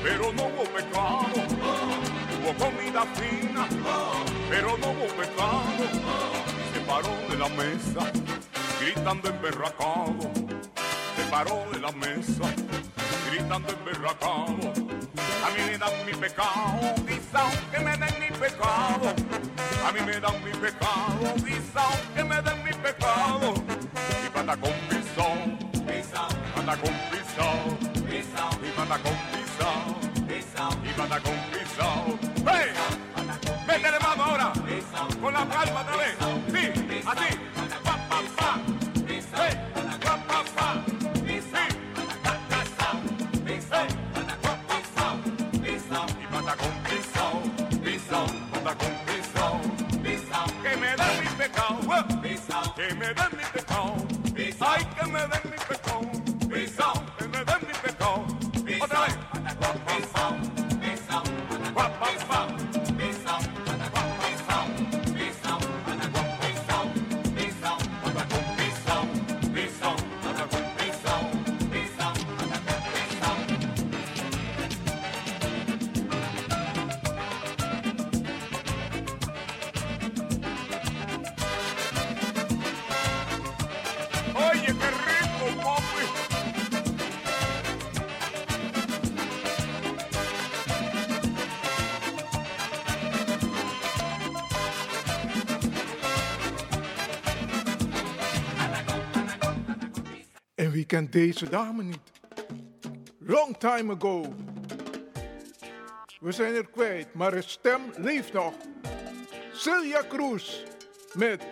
pero 0.02 0.34
no 0.34 0.46
hubo 0.46 0.64
pecado. 0.64 1.38
Hubo 2.36 2.66
comida 2.66 3.04
fina, 3.14 3.68
pero 4.50 4.76
no 4.80 4.88
hubo 4.90 5.08
pecado. 5.14 5.86
Se 6.74 6.80
paró 6.82 7.16
de 7.30 7.38
la 7.38 7.50
mesa, 7.50 8.12
gritando 8.82 9.30
emberracado. 9.30 10.32
Se 11.16 11.24
paró 11.30 11.64
de 11.72 11.80
la 11.80 11.92
mesa, 11.92 12.44
gritando 13.30 13.70
emberracado. 13.72 15.05
A 15.46 15.50
mí 15.52 15.62
me 15.64 15.78
dan 15.78 16.06
mi 16.08 16.12
pecado, 16.14 16.96
quizá 17.06 17.44
que 17.72 17.80
me 17.80 17.96
den 17.96 18.20
mi 18.20 18.36
pecado. 18.36 19.14
A 19.88 19.92
mí 19.92 20.02
me 20.02 20.20
dan 20.20 20.44
mi 20.44 20.50
pecado, 20.50 21.36
quizá 21.46 21.86
que 22.16 22.24
me 22.24 22.42
den 22.42 22.64
mi 22.64 22.74
pecado. 22.74 23.54
Y 24.26 24.30
pata 24.32 24.58
con 24.58 24.74
pisón, 24.90 25.60
pata 26.56 26.78
con 26.78 26.94
pisón, 27.12 27.78
y 28.10 28.72
pata 28.72 28.98
con 29.04 29.18
pisón, 29.32 29.86
y 30.84 30.94
pata 30.94 31.20
con 31.20 31.38
pisón. 31.52 32.20
¡Hey! 32.48 32.72
Métele 33.68 34.00
mano 34.00 34.24
ahora, 34.24 34.52
con 35.22 35.32
la 35.32 35.46
palma 35.46 35.82
otra 35.82 35.98
vez. 35.98 36.35
Kent 100.96 101.12
deze 101.12 101.50
dame 101.50 101.84
niet? 101.84 102.12
Long 103.20 103.58
time 103.58 103.96
ago. 103.96 104.34
We 106.20 106.32
zijn 106.32 106.56
er 106.56 106.68
kwijt, 106.68 107.14
maar 107.14 107.32
haar 107.32 107.44
stem 107.44 107.82
leeft 107.98 108.34
nog. 108.34 108.54
Celia 109.54 110.04
Cruz 110.10 110.64
met 111.14 111.44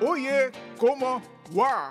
Oye, 0.00 0.50
como 0.76 1.20
wa. 1.50 1.90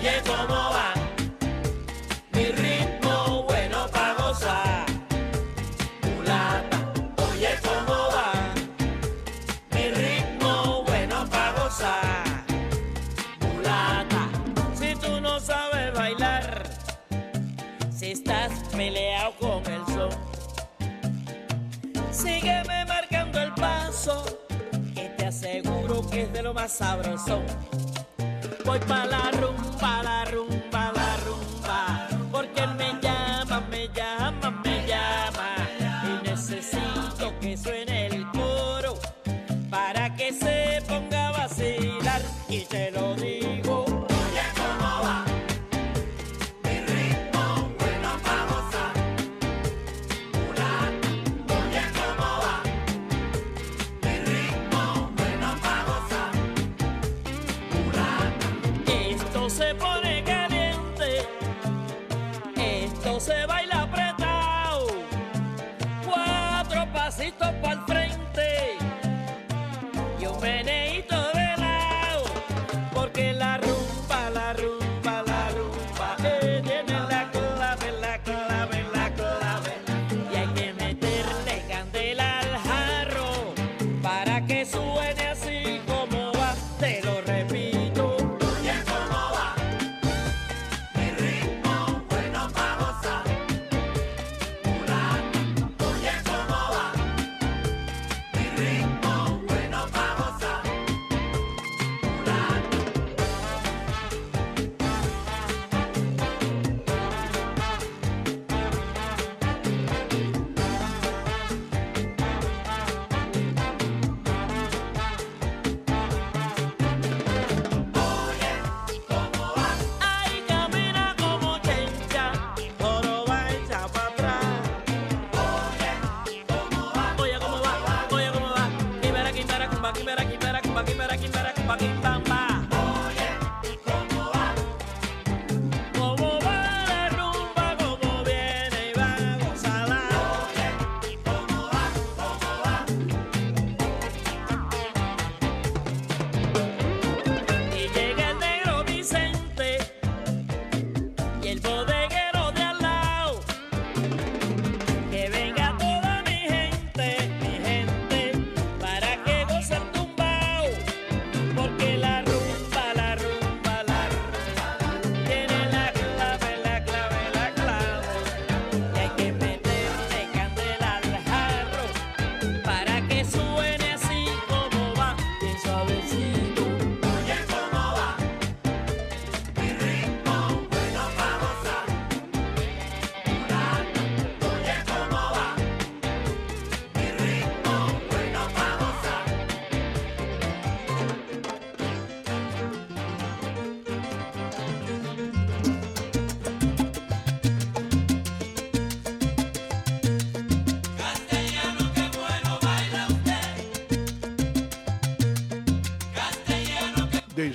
Oye, 0.00 0.22
¿cómo 0.26 0.54
va? 0.54 0.94
Mi 2.32 2.46
ritmo 2.46 3.42
bueno 3.42 3.86
para 3.92 4.14
gozar. 4.14 4.86
Mulata, 6.16 6.92
oye, 7.30 7.50
¿cómo 7.62 8.08
va? 8.08 8.32
Mi 9.74 9.90
ritmo 9.90 10.84
bueno 10.84 11.28
para 11.28 11.52
gozar. 11.52 12.46
Mulata, 13.40 14.30
si 14.74 14.94
tú 14.94 15.20
no 15.20 15.38
sabes 15.38 15.92
bailar, 15.92 16.64
si 17.94 18.12
estás 18.12 18.52
peleado 18.74 19.34
con 19.38 19.62
el 19.70 19.84
son, 19.84 20.10
sígueme 22.10 22.86
marcando 22.86 23.38
el 23.38 23.52
paso, 23.52 24.24
que 24.94 25.10
te 25.18 25.26
aseguro 25.26 26.08
que 26.08 26.22
es 26.22 26.32
de 26.32 26.42
lo 26.42 26.54
más 26.54 26.72
sabroso. 26.72 27.42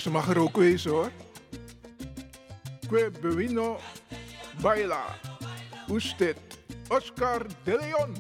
Ze 0.06 0.12
mag 0.12 0.30
er 0.30 0.39
ook 0.39 0.58
wezen 0.58 0.91
hoor. 0.91 1.12
Que 2.89 3.12
Bewino 3.22 3.80
Baila. 4.62 5.04
Usted 5.88 6.38
Oscar 6.88 7.46
de 7.63 7.78
Leon. 7.80 8.15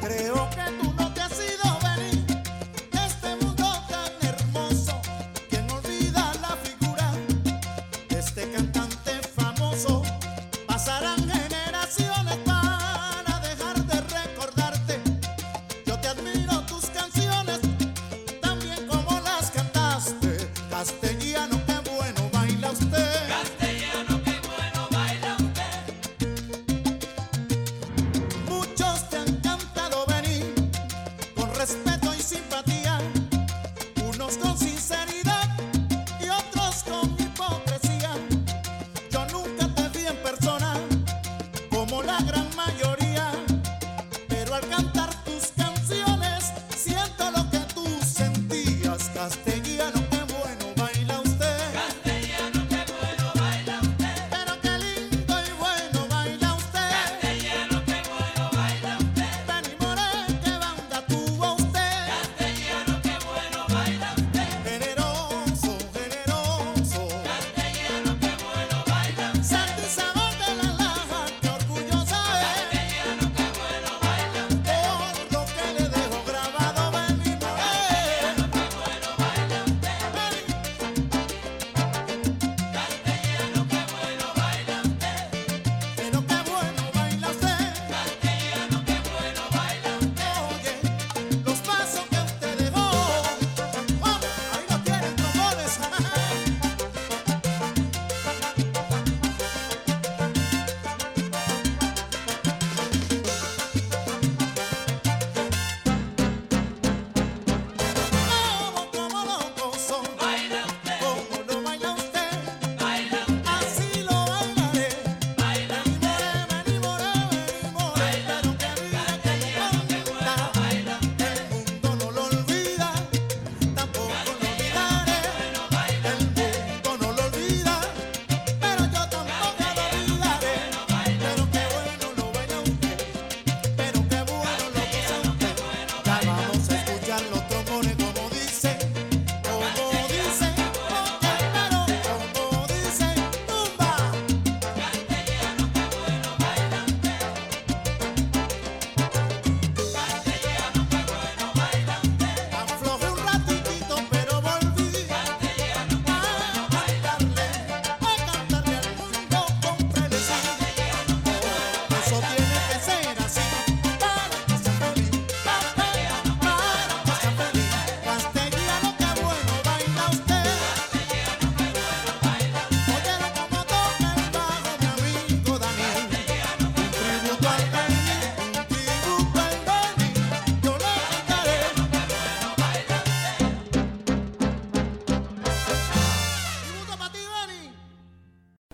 Creo 0.00 0.48
que 0.48 0.91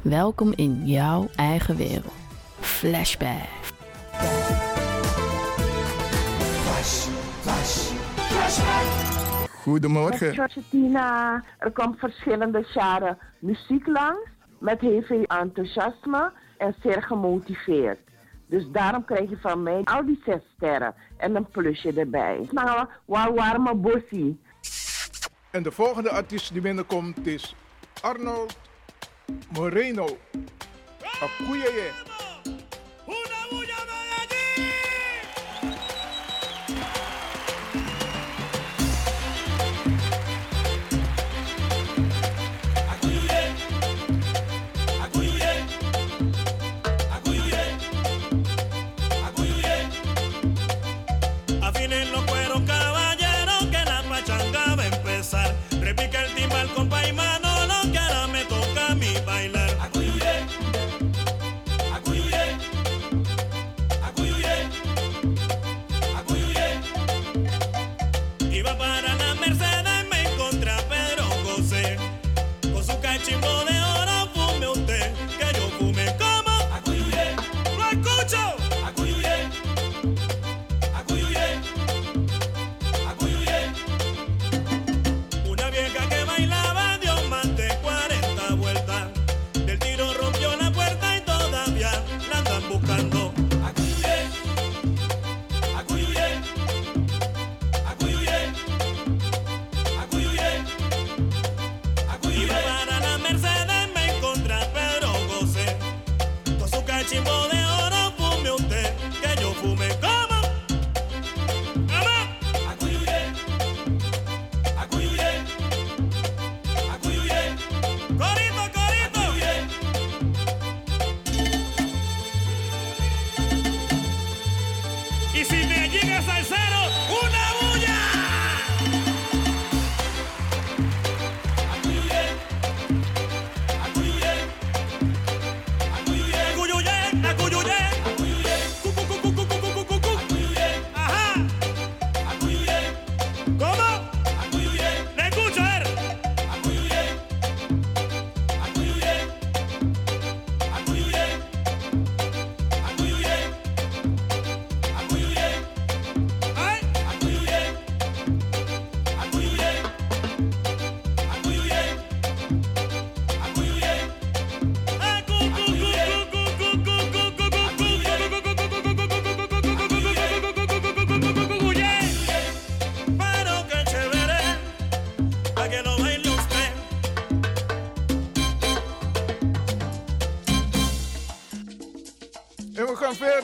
Welkom 0.02 0.52
in 0.56 0.86
jouw 0.86 1.28
eigen 1.36 1.76
wereld. 1.76 2.12
Flashback. 2.60 3.48
Goedemorgen. 9.62 10.26
Met 10.26 10.34
flashback. 10.34 10.64
Goedemorgen. 10.70 11.44
Er 11.58 11.70
komt 11.72 11.98
verschillende 11.98 12.66
jaren 12.74 13.18
muziek 13.38 13.86
langs 13.86 14.28
met 14.58 14.80
heel 14.80 15.02
veel 15.02 15.22
enthousiasme 15.22 16.32
en 16.58 16.74
zeer 16.82 17.02
gemotiveerd. 17.02 17.98
Dus 18.46 18.64
daarom 18.72 19.04
krijg 19.04 19.30
je 19.30 19.38
van 19.40 19.62
mij 19.62 19.80
al 19.84 20.06
die 20.06 20.20
zes 20.24 20.42
sterren 20.56 20.94
en 21.16 21.36
een 21.36 21.46
plusje 21.46 21.92
erbij. 21.92 22.48
Maar 22.52 22.88
waar 23.04 23.34
warme. 23.34 24.36
En 25.50 25.62
de 25.62 25.70
volgende 25.70 26.10
artiest 26.10 26.52
die 26.52 26.62
binnenkomt 26.62 27.26
is 27.26 27.54
Arnold 28.02 28.67
Moreno. 29.50 30.06
Akuyeye. 31.22 31.92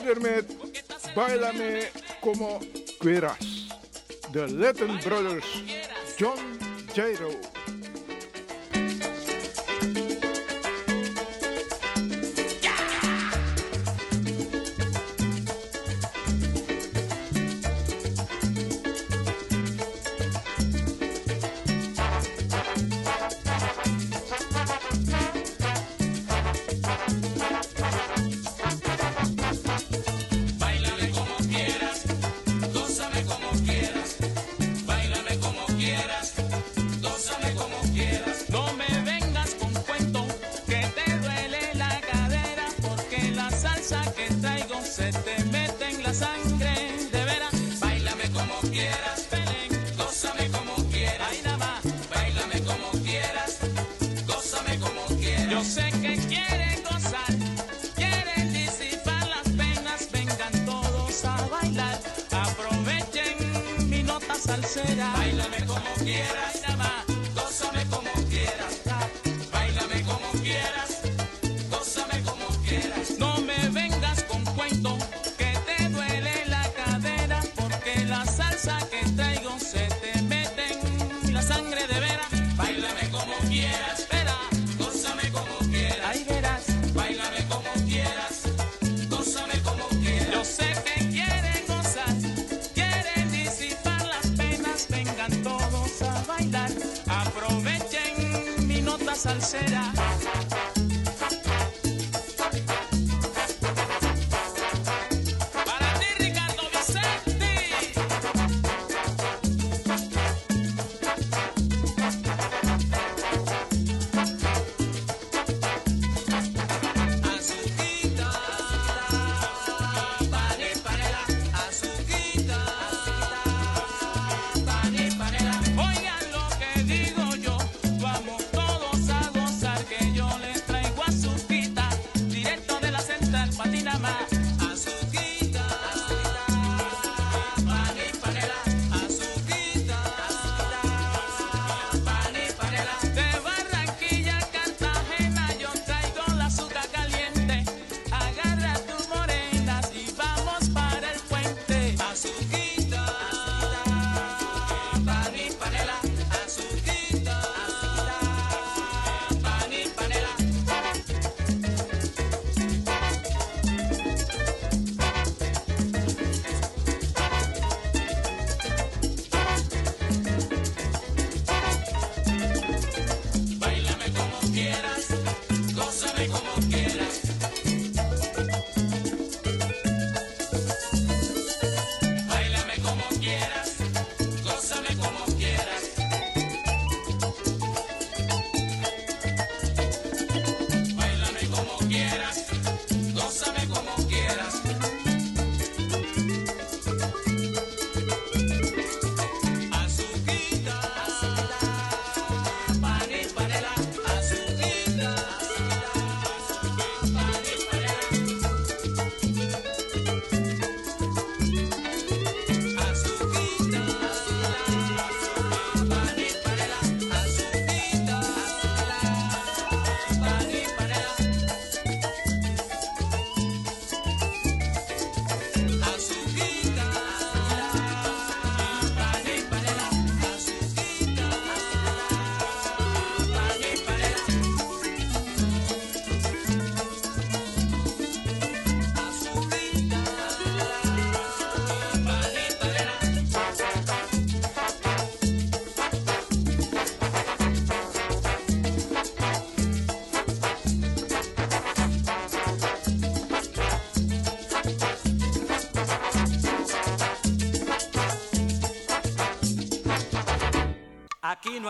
verder 0.05 0.21
met 0.21 1.91
Como 2.19 2.59
Queras. 2.99 3.67
De 4.31 4.53
Latin 4.53 4.99
Brothers, 5.03 5.63
John 6.17 6.37
Jairo. 6.93 7.54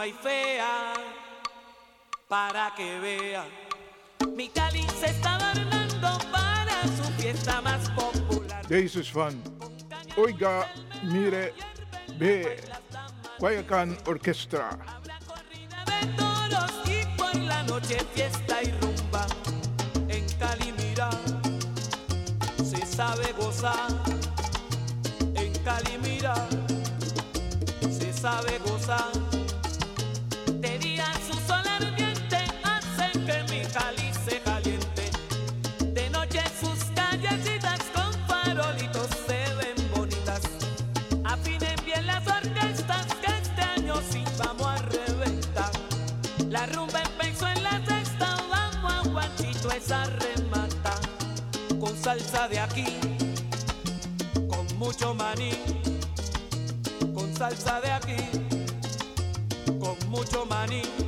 y 0.07 0.13
fea, 0.13 0.93
para 2.27 2.73
que 2.75 2.99
vea. 2.99 3.45
Mi 4.35 4.49
Cali 4.49 4.85
se 4.99 5.07
está 5.07 5.37
bailando 5.37 6.19
para 6.31 6.83
su 6.83 7.03
fiesta 7.17 7.61
más 7.61 7.89
popular. 7.91 8.65
Deze 8.67 8.99
is 8.99 9.11
van 9.11 9.41
Oiga 10.17 10.67
Mire 11.03 11.53
B. 12.19 12.57
Guayacán 13.39 13.97
Orquestra. 14.05 14.69
Habrá 14.87 15.19
corrida 15.25 15.83
de 15.85 16.07
toros 16.15 16.71
y 16.87 17.05
por 17.17 17.35
la 17.35 17.63
noche 17.63 17.97
fiesta 18.13 18.61
y 18.61 18.71
rumba. 18.81 19.25
En 20.07 20.25
Cali, 20.37 20.71
mira, 20.77 21.09
se 22.63 22.85
sabe 22.85 23.31
gozar. 23.33 23.89
En 25.35 25.53
Cali, 25.63 25.97
mira, 26.03 26.47
se 27.89 28.13
sabe 28.13 28.59
gozar. 28.59 29.24
mucho 54.85 55.15
maní, 55.15 55.49
con 57.15 57.35
salsa 57.35 57.81
de 57.81 57.91
aquí, 57.91 58.17
con 59.79 59.97
mucho 60.11 60.45
maní. 60.45 61.04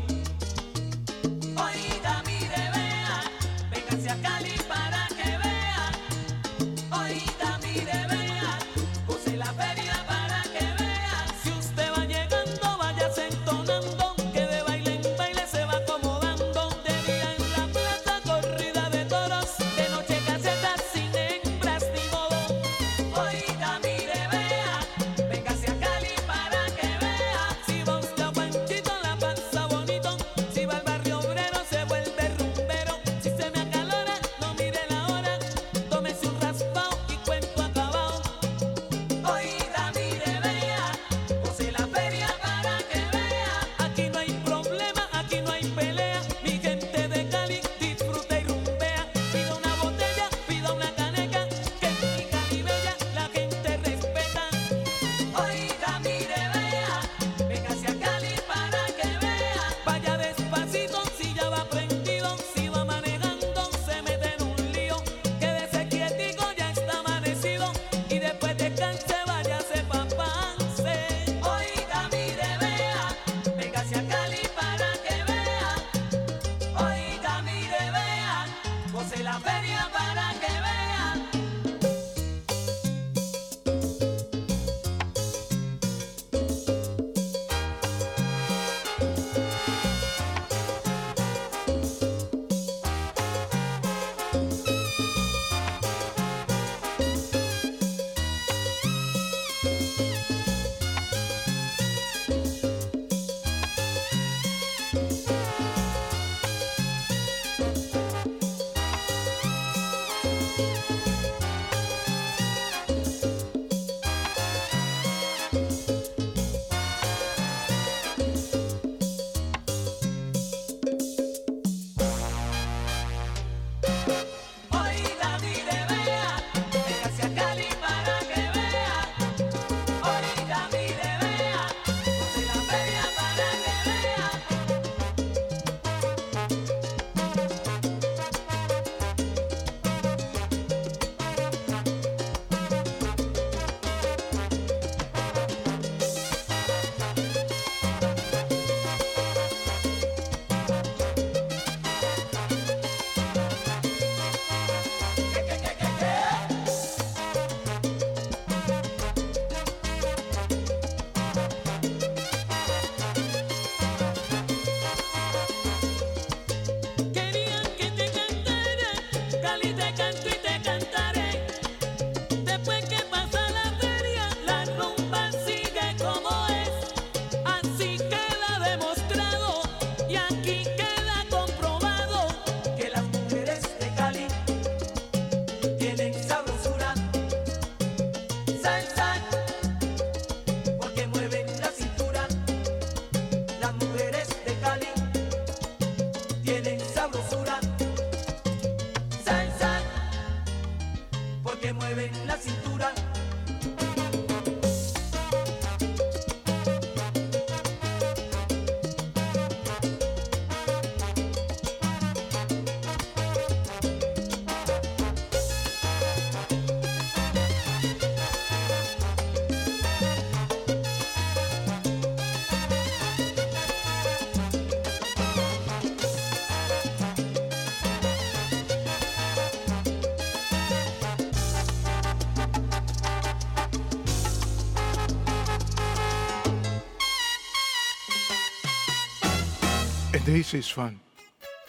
Deze 240.28 240.58
is 240.58 240.74
van 240.74 241.00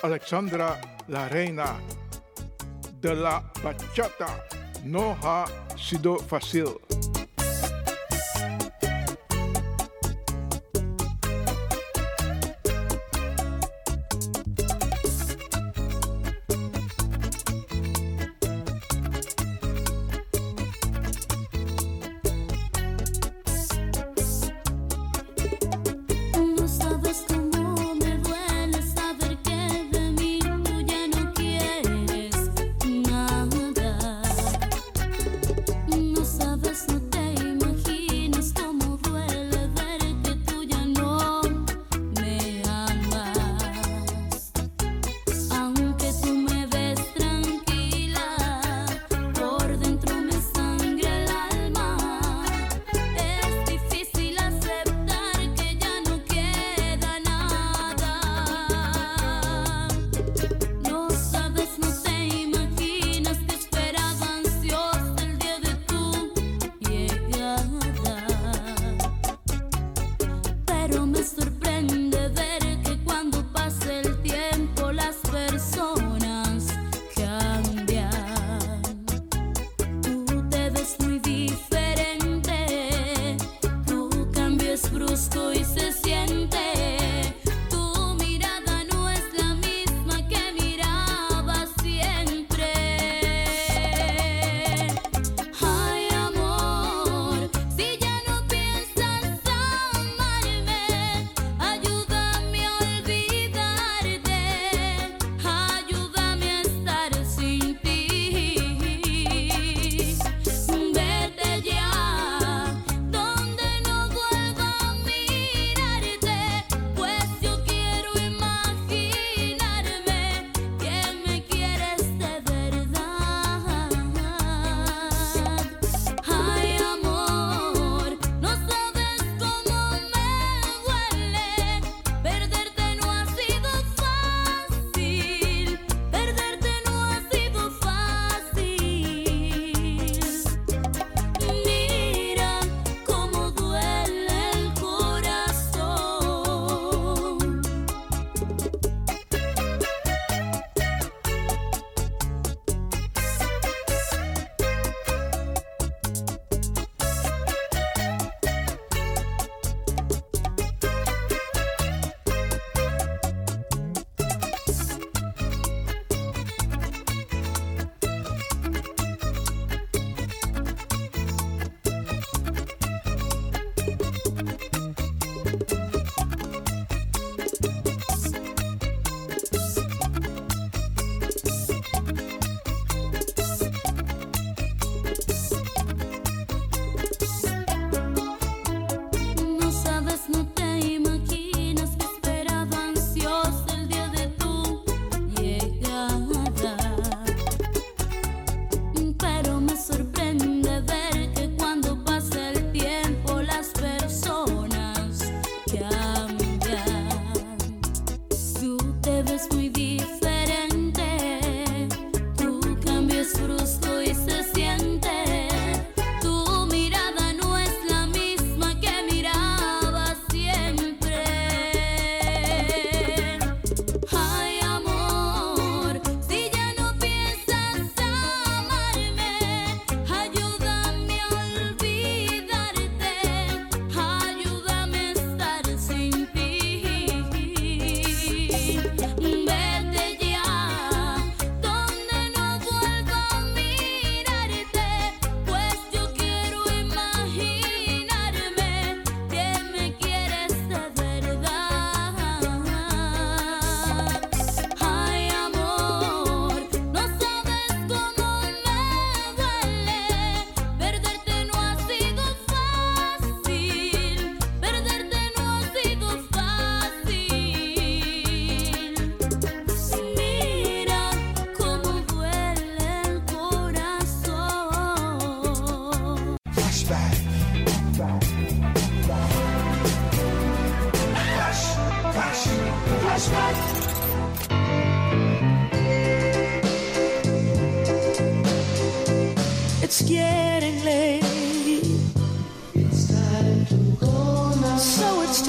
Alexandra 0.01 0.79
La 1.07 1.27
Reina 1.27 1.77
de 3.01 3.15
la 3.15 3.51
Bachata 3.63 4.45
No 4.83 5.17
ha 5.23 5.45
sido 5.77 6.19
fácil. 6.19 6.81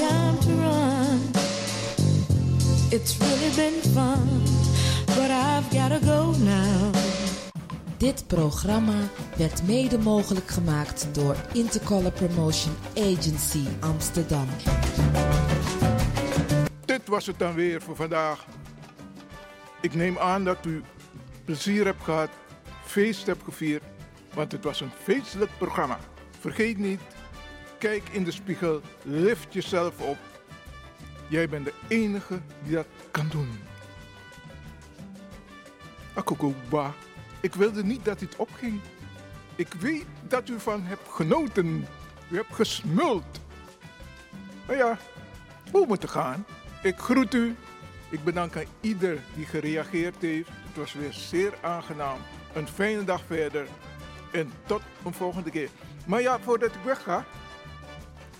Time 0.00 0.38
to 0.38 0.48
run. 0.48 1.20
It's 2.90 3.18
really 3.18 3.50
been 3.56 3.80
fun, 3.94 4.28
but 5.06 5.30
I've 5.30 5.68
gotta 5.70 6.00
go 6.04 6.34
now. 6.38 6.92
Dit 7.96 8.24
programma 8.26 8.98
werd 9.36 9.66
mede 9.66 9.98
mogelijk 9.98 10.48
gemaakt 10.48 11.14
door 11.14 11.36
Intercolor 11.52 12.12
Promotion 12.12 12.74
Agency 12.96 13.64
Amsterdam. 13.80 14.46
Dit 16.84 17.08
was 17.08 17.26
het 17.26 17.38
dan 17.38 17.54
weer 17.54 17.82
voor 17.82 17.96
vandaag. 17.96 18.46
Ik 19.80 19.94
neem 19.94 20.18
aan 20.18 20.44
dat 20.44 20.66
u 20.66 20.82
plezier 21.44 21.84
hebt 21.84 22.02
gehad, 22.02 22.28
feest 22.84 23.26
hebt 23.26 23.44
gevierd, 23.44 23.82
want 24.34 24.52
het 24.52 24.64
was 24.64 24.80
een 24.80 24.90
feestelijk 25.02 25.50
programma. 25.58 25.98
Vergeet 26.40 26.78
niet, 26.78 27.00
kijk 27.80 28.08
in 28.08 28.24
de 28.24 28.30
spiegel, 28.30 28.80
lift 29.02 29.52
jezelf 29.52 30.00
op. 30.00 30.18
Jij 31.28 31.48
bent 31.48 31.64
de 31.64 31.72
enige 31.88 32.40
die 32.62 32.74
dat 32.74 32.86
kan 33.10 33.28
doen. 33.28 33.58
Akokoba, 36.14 36.94
ik 37.40 37.54
wilde 37.54 37.84
niet 37.84 38.04
dat 38.04 38.18
dit 38.18 38.36
opging. 38.36 38.80
Ik 39.56 39.72
weet 39.72 40.06
dat 40.28 40.48
u 40.48 40.60
van 40.60 40.82
hebt 40.82 41.08
genoten. 41.08 41.86
U 42.30 42.36
hebt 42.36 42.54
gesmuld. 42.54 43.40
Nou 44.66 44.78
ja, 44.78 44.98
hoe 45.72 45.86
moet 45.86 46.10
gaan? 46.10 46.44
Ik 46.82 46.98
groet 46.98 47.34
u. 47.34 47.56
Ik 48.10 48.24
bedank 48.24 48.56
aan 48.56 48.64
ieder 48.80 49.18
die 49.36 49.46
gereageerd 49.46 50.22
heeft. 50.22 50.48
Het 50.48 50.76
was 50.76 50.92
weer 50.92 51.12
zeer 51.12 51.52
aangenaam. 51.60 52.18
Een 52.52 52.68
fijne 52.68 53.04
dag 53.04 53.22
verder. 53.26 53.66
En 54.32 54.52
tot 54.66 54.82
een 55.04 55.14
volgende 55.14 55.50
keer. 55.50 55.68
Maar 56.06 56.20
ja, 56.20 56.38
voordat 56.38 56.74
ik 56.74 56.80
wegga. 56.84 57.24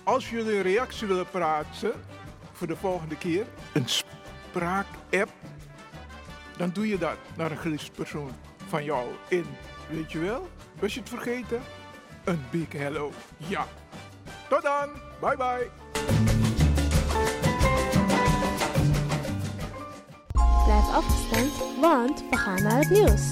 Als 0.03 0.29
jullie 0.29 0.55
een 0.55 0.61
reactie 0.61 1.07
willen 1.07 1.29
praten 1.29 1.91
voor 2.51 2.67
de 2.67 2.75
volgende 2.75 3.17
keer. 3.17 3.45
Een 3.73 3.87
spraak-app. 3.87 5.31
Dan 6.57 6.69
doe 6.69 6.87
je 6.87 6.97
dat 6.97 7.17
naar 7.37 7.51
een 7.51 7.57
geliefd 7.57 7.93
persoon 7.93 8.31
van 8.67 8.83
jou 8.83 9.07
in. 9.27 9.45
Weet 9.89 10.11
je 10.11 10.19
wel? 10.19 10.49
Was 10.79 10.93
je 10.93 10.99
het 10.99 11.09
vergeten? 11.09 11.61
Een 12.23 12.43
big 12.51 12.71
hello. 12.71 13.11
Ja. 13.37 13.67
Tot 14.49 14.61
dan. 14.61 14.89
Bye 15.19 15.37
bye. 15.37 15.69
Blijf 20.65 20.93
afgestemd, 20.93 21.79
want 21.81 22.23
we 22.29 22.37
gaan 22.37 22.63
naar 22.63 22.77
het 22.77 22.89
nieuws. 22.89 23.29